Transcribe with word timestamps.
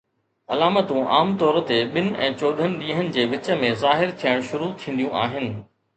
علامتون 0.53 1.03
عام 1.15 1.33
طور 1.43 1.59
تي 1.71 1.77
ٻن 1.97 2.09
۽ 2.29 2.31
چوڏهن 2.39 2.73
ڏينهن 2.79 3.11
جي 3.19 3.27
وچ 3.35 3.51
۾ 3.63 3.71
ظاهر 3.85 4.15
ٿيڻ 4.23 4.45
شروع 4.49 4.75
ٿينديون 4.85 5.19
آهن 5.27 5.47